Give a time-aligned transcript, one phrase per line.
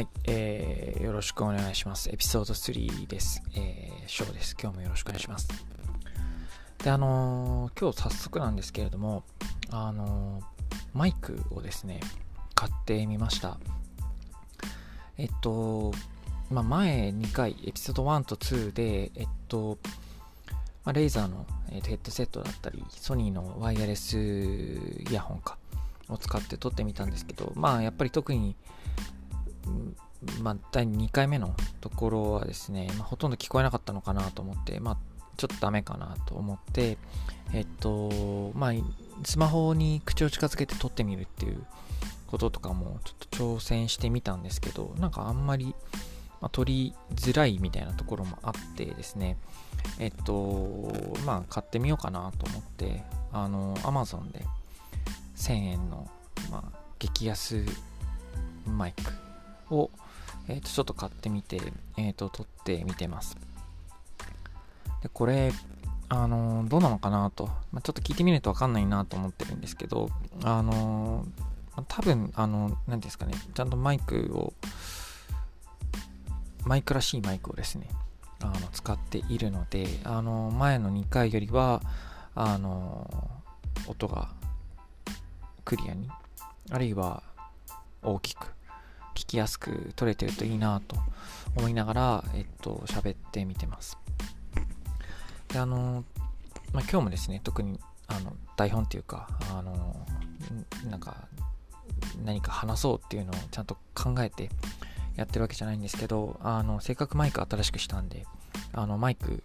[0.00, 2.08] はい、えー、よろしくお願いします。
[2.08, 3.42] エピソード3です。
[3.54, 4.56] えー、ショーです。
[4.58, 5.46] 今日もよろしくお願いします。
[6.82, 9.24] で、あのー、今日早速なんですけれども、
[9.68, 12.00] あのー、マイクをですね、
[12.54, 13.58] 買ってみました。
[15.18, 15.92] えっと、
[16.50, 19.76] まあ、前2回、エピソード1と2で、えっと、
[20.86, 25.58] まあ、レーザーの、えー、ヘッドセットだったり、ソニーのワイヤレスイヤホンか、
[26.08, 28.56] を使って撮ってみたんですけど、まあ、やっぱり特に、
[30.42, 34.96] まあ、第2回目のところはですね、まあ、ほとんど聞こえなかったのかなと思って、まあ、
[35.36, 36.98] ちょっとダメかなと思って、
[37.54, 38.72] えっと、まあ、
[39.24, 41.64] スマホに口を近づけて撮ってみるっていう
[42.26, 45.74] こととかもちょっと挑戦してみたんですけど、なんかあんまり、
[46.42, 49.38] まあ、撮りづらいみたいなところもあってですね、
[49.98, 50.92] えっと、
[51.24, 53.02] まあ、買ってみようかなと思って、
[53.32, 54.44] あの、Amazon で
[55.36, 56.10] 1000円の、
[56.50, 57.64] まあ、激安
[58.66, 59.29] マイク
[59.70, 59.90] を、
[60.48, 61.60] えー、とちょっと買ってみて、
[61.96, 63.36] えー、と撮ってみてます。
[65.02, 65.52] でこれ、
[66.08, 70.10] あのー、どうなのかなと、まあ、ちょっと聞いてみないとわかんないなと思ってるんですけど、
[70.42, 74.52] あのー、多分、あの、何ですかね、ちゃんとマイクを、
[76.64, 77.88] マイクらしいマイクをですね、
[78.42, 81.80] あの使っているので、あの前の2回よりは、
[82.34, 83.30] あの
[83.86, 84.28] 音が
[85.64, 86.10] クリアに、
[86.70, 87.22] あるいは
[88.02, 88.52] 大きく
[89.30, 90.96] きやすく撮れてるといいなと
[91.56, 93.96] 思いながら、えっと、喋ってみてます。
[95.48, 96.04] で、あの、
[96.72, 100.04] まあ、今日もですね、特にあの台本っていうか、あの、
[100.90, 101.28] なんか、
[102.24, 104.50] 何か話そうっていうのをちゃんと考えて
[105.14, 108.26] やってるわけじゃないんですけど、あの、せっかくマイク新しくしたんで、
[108.72, 109.44] あの、マイク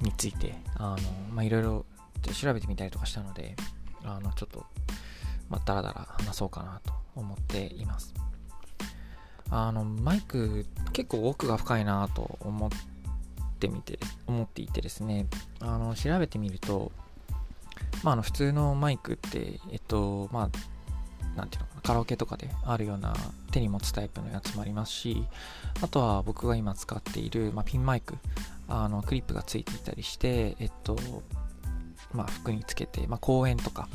[0.00, 0.98] について、あの、
[1.34, 1.84] ま、いろいろ
[2.32, 3.56] 調べてみたりとかしたので、
[4.04, 4.64] あの、ちょっと、
[5.50, 8.14] まあ、だらだら話そうかなと思っています。
[9.54, 10.64] あの、マイク
[10.94, 12.70] 結構奥が深いなと思っ
[13.60, 15.26] てみて、思っていてですね、
[15.60, 16.90] あの、調べてみると、
[18.02, 23.14] まあ、あの、普通のマイクって、えっと、まあ、なていうのかな、カラオケとかであるような
[23.50, 25.26] 手に持つタイプのやつもありますし、
[25.82, 28.16] あとは僕が今使っている、まあ、ピンマイク、
[28.68, 30.96] あの、クリップがついていたりして、えっと、
[32.14, 33.86] まあ、服につけて、まあ、公園とか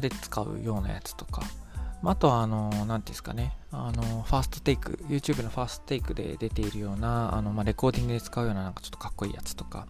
[0.00, 1.42] で使うようなやつとか、
[2.10, 9.86] あとは、あの、なんていうんですかね、あの、ファーストテイク、YouTube のファーストテイクで出ているような、あの、まあ、レコーディングで使うような、なんかちょっとかっこいいやつとか、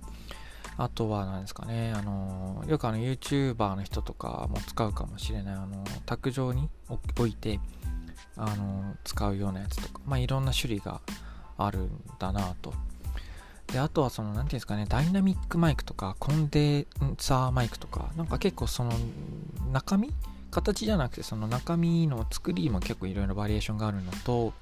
[0.77, 7.61] あとは、何ですかね、あの、よくあの、YouTuber の人とかも使うかもしれない、あの、卓上に置いて、
[8.37, 11.01] あの、使うようなやつとか、まあ、いろんな種類が
[11.57, 12.75] あるんだなと。
[13.69, 16.87] で、あとはその、なんていうんですかね、ダイナミックマイクとか、コンデン
[17.19, 18.93] サーマイクとか、なんか結構その、
[19.73, 20.13] 中身
[20.55, 24.53] 形じゃなくてその中身の作りも結構いろいろバリエーションがあるのと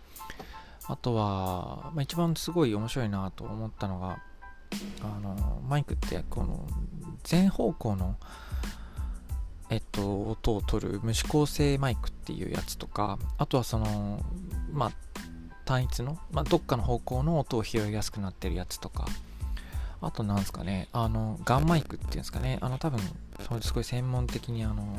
[0.89, 4.19] あとは、まあ、一番すごい面白いなと思ったのが
[5.03, 6.67] あのマイクってこの
[7.23, 8.17] 全方向の
[9.71, 14.21] えっと音を取る無指向性マイクっていうやつとかあとはその
[14.73, 14.93] まあ
[15.65, 19.07] 単一の、まあ、どっかの方向の音を拾いやすくなってるやつとか
[20.01, 22.99] あとなんですかねあのガンマイクっていうんですかねあの多分
[23.61, 24.97] すごい専門的にあの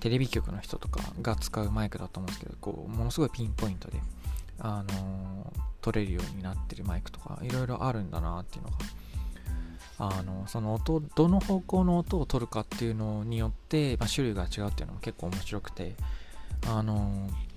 [0.00, 4.00] テレビ局の人とかが使うマイクだと思うんですけど、こう、ものすごいピンポイントで、
[4.58, 8.76] あのー、撮れるようになってるマイクとか、いろいろあるんだなっていうのが、
[9.98, 15.94] あの、その音、どの方向の音を取るかっていうのによって、まあ、種類が違うっていうのも結構面白くて、
[16.66, 17.50] あのー、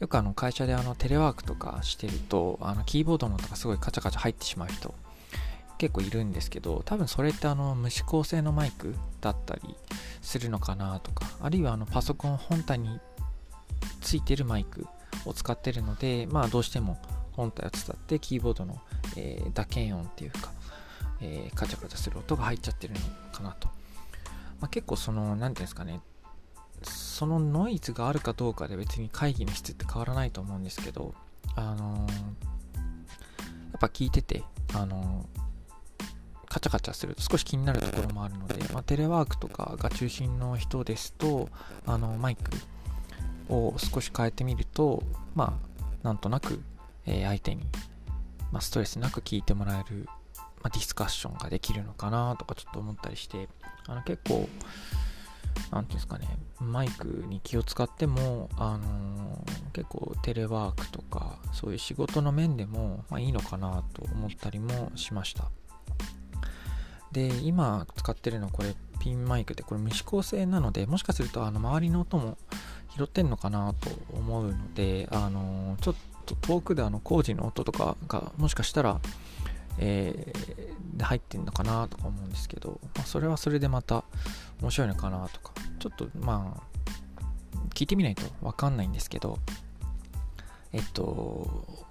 [0.00, 4.94] よくあの会社であのテレワークとかしてると、あのキーボードの音がすごいカチャカチャ入ってしまう人
[5.84, 9.76] 結構いるんですけど、多分それってあの無指向性のマイクだったり
[10.22, 13.00] するのかなとか、あるいはあのパソコン本体に
[14.00, 14.86] ついてるマイク
[15.26, 16.96] を使ってるので、まあどうしても
[17.32, 18.80] 本体を伝ってキーボードの、
[19.14, 20.52] えー、打鍵音っていうか、
[21.20, 23.00] えー、カチャカチャする音が入っちゃってるの
[23.30, 23.68] かなと。
[24.62, 26.00] まあ、結構その、何ていうんですかね、
[26.82, 31.12] そのノイズがあるかどうかで別に会議の質って変わらないと思うんですけど、
[31.56, 32.16] あのー、や
[33.76, 35.43] っぱ聞いてて、あのー
[36.54, 41.48] カチャカチャすると少し気になるところもあるので、まあ、テレワークとかが中心の人ですと、
[41.84, 42.52] あのマイク
[43.52, 45.02] を少し変えてみると、
[45.34, 46.62] まあ、なんとなく、
[47.06, 47.64] えー、相手に、
[48.52, 50.04] まあ、ストレスなく聞いてもらえる、
[50.62, 53.48] まあ、ディスカッションができるのかなとかちょっと思ったりして、
[53.88, 54.48] あの結構、
[55.72, 56.28] なんていうんですかね、
[56.60, 65.50] マイクに気を使っても、あのー、結構テレワークとか、そういう仕事の面でも、まあ、いいのかなと思ったりもしました。
[67.14, 72.36] で、今使ってるのこれピンマイクで、これ無指向性なので、もしかするとあの周りの音も
[72.96, 75.94] 拾ってんのかなと思うので、あのちょっ
[76.26, 79.00] と遠くであの工事の音とかがもしかしたら、
[79.78, 84.04] えー、入ってんのかなとか思うんですけど、まあ、それはそれでまた
[84.60, 86.62] 面白いのかなとか、ちょっとまあ、
[87.74, 89.38] 聞いてみないとわかんないんですけど、
[90.72, 91.86] えっと、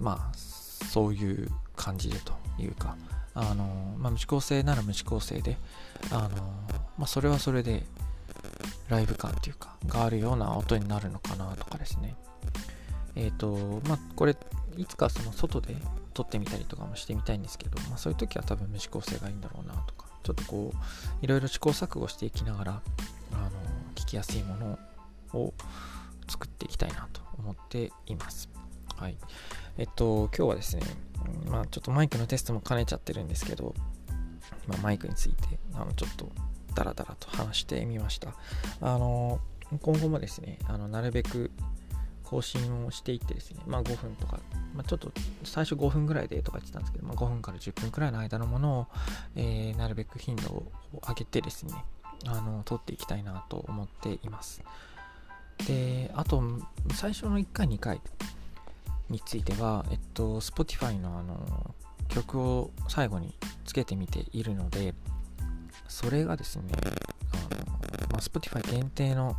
[0.00, 2.96] まあ、そういう感じでというか、
[3.36, 5.58] あの、まあ、無指向性なら無指向性で、
[6.10, 6.28] あの、
[6.98, 7.84] まあ、それはそれで、
[8.88, 12.16] ライブ感っていうか、があるような音になるのかなとかですね。
[13.14, 14.36] えっ、ー、と、まあ、これ、
[14.76, 15.76] いつかその外で
[16.14, 22.82] 撮ってみたりとかもしてみたいんですけど、まあ、そういう時は多分無指向性がいいんだろうなとか、ちょっとこう、いろいろ試行錯誤していきながら、
[23.32, 23.50] あの、
[23.94, 24.78] 聞きやすいもの
[25.34, 25.52] を
[26.28, 28.48] 作っていきたいなと思っています。
[28.96, 29.16] はい。
[29.78, 30.82] えっと、今日はですね、
[31.50, 33.74] まあ、ちょっとマイクのテストも兼ねちゃってるんですけど、
[34.66, 36.30] まあ、マイクについて、あの、ちょっと
[36.74, 38.34] ダラダラと話してみました。
[38.80, 39.38] あの、
[39.82, 41.50] 今後もですね、あのなるべく
[42.22, 44.40] 更新をしていってですね、まあ5分とか、
[44.74, 45.12] まあ、ちょっと
[45.44, 48.86] 最初5分ぐらいでとか言ってたんですけど、まあ、5分から10分くらいの間のものを、
[49.34, 50.72] えー、なるべく頻度を
[51.06, 51.74] 上げてですね、
[52.26, 54.62] あの、撮っていきたいなと思っています。
[55.66, 56.42] で、あと、
[56.94, 58.00] 最初の1回、2回
[59.08, 61.74] については、えっと、Spotify のあの、
[62.08, 64.94] 曲を最後につけてみているので、
[65.88, 66.64] それがですね、
[67.32, 69.36] あのまあ、Spotify 限定の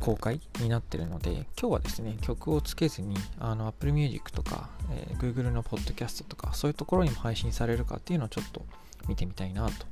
[0.00, 8.64] 公開になってるので、今日はですね、曲をつけずに、あの Apple Music とか、えー、Google の Podcast とか、そういうところにも配信されるかっていうのをちょっと
[9.08, 9.86] 見てみたいなと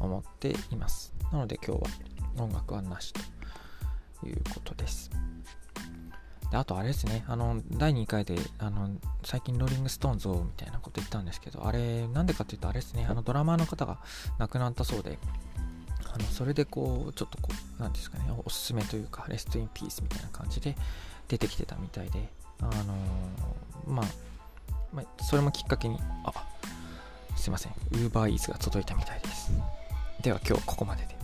[0.00, 1.12] 思っています。
[1.32, 5.10] なので今日は音楽はなしということです。
[6.52, 8.90] であとあれですね、あの、第2回で、あの、
[9.24, 14.00] 最近ローリングストーンズをみたいなこと言ったんですけど、あれ、なんでかっていうと、あれですね、あの、ドラマーの方が
[14.38, 15.18] 亡くなったそうで、
[16.12, 20.76] あの、それでこう、ちょっとこう、なんですかね、おすすめというか、 rest in peace みたいな感じで
[21.26, 22.28] 出てきてたみたいで、
[22.60, 22.72] あの
[23.86, 24.06] まあ、
[24.92, 26.34] まあ、それもきっかけに、あ、
[27.34, 29.52] すいません、Uber Eats が届いたみたいです。
[30.20, 31.21] では今日はここまでで。